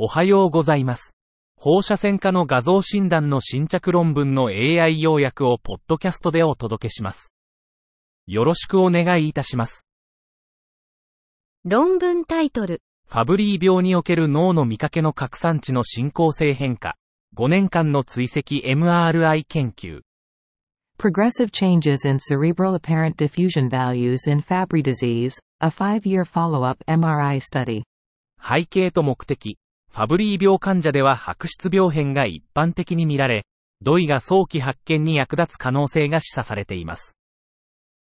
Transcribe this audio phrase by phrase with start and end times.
[0.00, 1.16] おはようございます。
[1.56, 7.32] 放射線科の画像診断の新着論文の AI 要約をポッドキャストでお届けします。
[8.28, 9.88] よろしくお願いいたします。
[11.64, 16.94] 論文タイトル、ファブリー病における脳の見かけの拡散値の進行性変化。
[17.36, 20.02] 5年間の追跡 MRI 研究。
[20.96, 27.82] Progressive changes in cerebral apparent diffusion values in Fabry disease, a five-year follow-up MRI study.
[28.40, 29.58] 背景と目的。
[29.98, 33.46] ファブリー病患者では白質病変が一般的に見られ、
[33.82, 37.16] 土井が早期発見に役立つ可能性が示唆されています。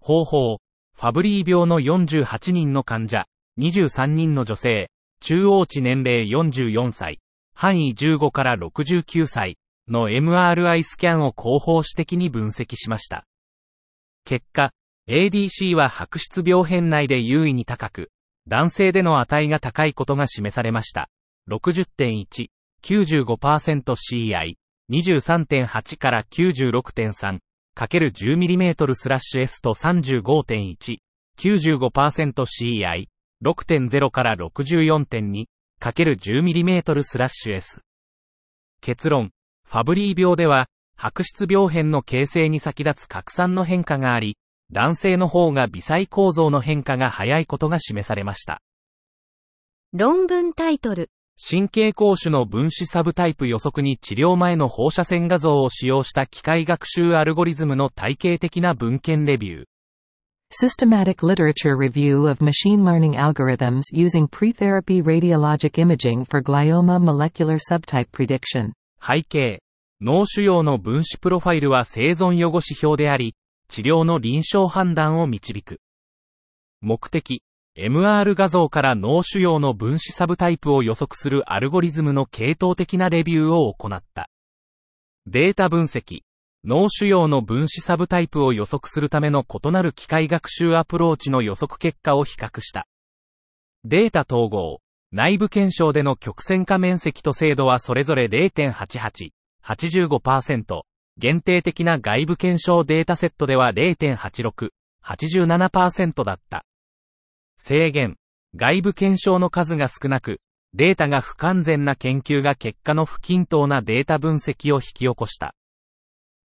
[0.00, 0.56] 方法。
[0.96, 3.26] ファブリー病の48人の患者、
[3.58, 4.88] 23人の女性、
[5.20, 7.18] 中央値年齢44歳、
[7.54, 13.26] 範囲15から69歳の MRI スキャンを広報史的に分析しました。
[14.24, 14.70] 結果、
[15.10, 18.10] ADC は白質病変内で優位に高く、
[18.48, 21.10] 男性での値が高いことが示されました。
[21.50, 22.48] 60.1、
[22.82, 24.54] 95%CI、
[24.90, 27.38] 23.8から96.3、
[27.74, 30.98] かける 10mm スラッシュ S と35.1、
[31.38, 33.06] 95%CI、
[33.44, 35.44] 6.0から64.2、
[35.80, 37.80] かける 10mm スラッシュ S。
[38.80, 39.30] 結論、
[39.66, 44.36] ファブリー病では、白質病変の形成に先立つ拡散の変化があり、
[44.70, 48.62] 男性の方が微細構造の変化が早いことが示されました。
[49.92, 51.10] 論文タイトル、
[51.44, 59.64] 神経膠種の分子サブタイプ予測に治療前の放射線画像を使用した機械学習アルゴリズムの体系的な文献レビュー。
[60.52, 68.70] Systematic literature review of machine learning algorithms using pre-therapy radiologic imaging for glioma molecular subtype prediction.
[69.00, 69.58] 背景。
[70.00, 73.34] 脳腫瘍の分子プロファイルは生存予後指標であり、
[73.66, 75.80] 治療の臨床判断を導く。
[76.80, 77.42] 目的。
[77.74, 84.28] MR 画像から脳腫瘍の分子サブタイプを予測するアルゴリズムの系統的なレビューを行った。
[85.26, 86.20] データ分析。
[86.64, 92.86] 脳腫瘍の分子サブタイプを予測するための異なる機械学習アプローチの予測結果を比較した。
[93.84, 94.80] データ統合。
[95.10, 99.30] 内部検証での曲線化面積と精度はそれぞれ0.88、
[99.64, 100.82] 85%、
[101.18, 104.70] 限定的な外部検証データセットでは0.86、
[105.04, 106.64] 87%だった。
[107.56, 108.16] 制限。
[108.54, 110.40] 外部検証の数が少なく、
[110.74, 115.54] データが不完全な研究が結果の不均等なデータ分析を引き起こした。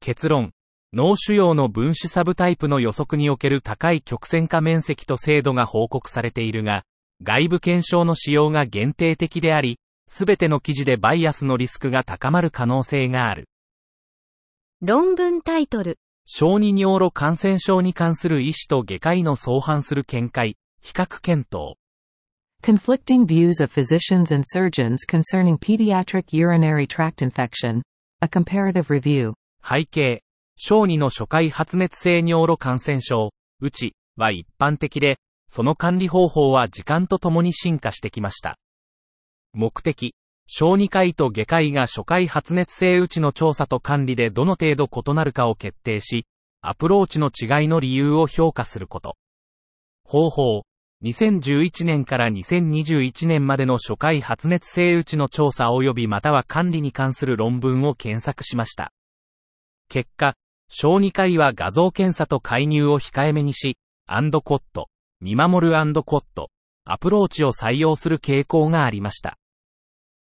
[0.00, 0.52] 結論。
[0.92, 6.82] 脳腫瘍の分子サブタイプの予測における高い曲線化面積と精度が報告されているが、
[7.22, 13.48] 外部検証の使用が限定的であり、すべての記事でバイアスのリスクが高まる可能性がある。
[14.82, 21.76] 論文タイトル、小児尿路感染症に関する医師と外科医の相反する見解、比較検討。
[22.62, 27.82] Conflicting views of physicians and surgeons concerning pediatric urinary tract infection.
[28.20, 29.34] A comparative review.
[29.62, 30.22] 背景。
[30.56, 38.58] 小児の初回発熱性尿路感染症、うち、は一般的で、その管理方法は時間とともに進化してきました。
[39.52, 40.14] 目的。
[40.46, 46.26] 小児科医と外科医が初回発熱性うちの調査と管理でどの程度異なるかを決定し、
[46.60, 49.16] アプローチの違いの理由を評価すること。
[50.04, 50.62] 方法。
[51.04, 58.92] 2011年から2021年までの初回発熱性うちの調査及びまたは管理に関する論文を検索しました。
[59.88, 60.36] 結果、
[60.68, 63.76] 小児科医は画像検査と介入を控えめにし、
[64.06, 64.88] アンドコット、
[65.20, 66.50] 見守るアンドコット、
[66.84, 69.38] アプローチを採用する傾向がありました。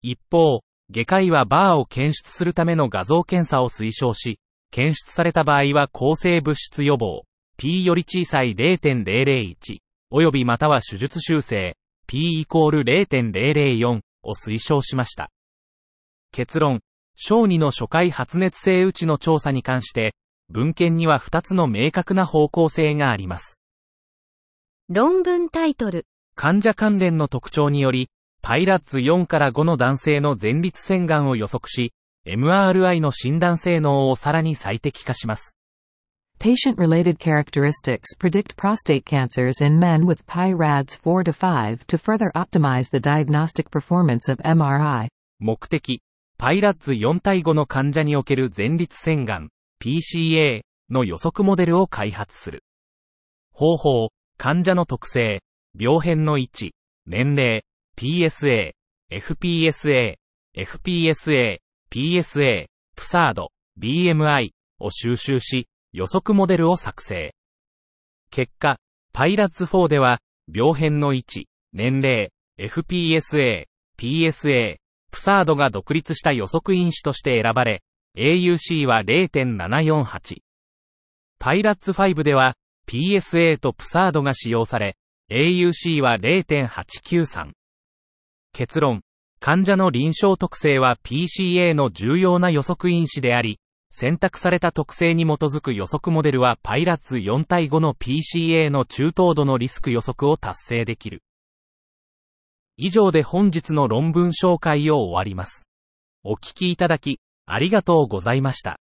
[0.00, 4.40] 一方、外科医はバーを検出するための画像検査を推奨し、
[4.70, 7.24] 検出された場合は抗生物質予防、
[7.58, 9.78] P より小さい0.001、
[10.12, 15.30] 及びまたは手術修正、P イコール0.004を推奨しました。
[16.32, 16.80] 結論、
[17.14, 20.14] 小児の初回発熱性うちの調査に関して、
[20.48, 23.58] 文献には2つの明確な方向性があります。
[24.88, 28.10] 論文タイトル、患者関連の特徴により、
[28.42, 31.92] パイラッツ4から5の男性の前立腺がんを予測し、
[32.26, 35.56] MRI の診断性能をさらに最適化します。
[36.42, 42.98] Patient-related characteristics predict prostate cancers in men with PI-RADS 4 to 5 to further optimize the
[42.98, 45.06] diagnostic performance of MRI.
[45.38, 46.02] 目的、
[46.38, 49.50] パイラッツ4対5の患者における前立腺がん、
[49.80, 52.64] PCA の予測モデルを開発する。
[53.52, 55.44] 方法、患者の特性、
[55.78, 56.74] 病変の位置、
[57.06, 57.62] 年齢、
[57.96, 58.72] PSA、
[59.12, 60.16] FPSA、
[60.56, 61.58] FPSA、
[61.92, 62.66] PSA、
[62.96, 64.50] プサード、BMI
[64.80, 67.34] を収集し、予測モデルを作成。
[68.30, 68.78] 結果、
[69.12, 70.20] パイラッツ4では、
[70.52, 73.66] 病変の位置、年齢、FPSA、
[73.98, 74.76] PSA、
[75.10, 77.82] プサードが独立した予測因子として選ばれ、
[78.16, 80.38] AUC は0.748。
[81.38, 82.54] パイラッツ5では、
[82.88, 84.96] PSA とプサードが使用され、
[85.30, 87.52] AUC は0.893。
[88.52, 89.02] 結論。
[89.40, 93.58] 患者の臨床特性は PCA の重要な予測因子であり、
[93.94, 101.22] 選択された特性に基づく予測モデルはパイラッツ4対5の PCA の中等度のリスク予測を達成できる。
[102.78, 105.68] 以上で本日の論文紹介を終わります。
[106.24, 108.81] お聞きいただき、ありがとうございました。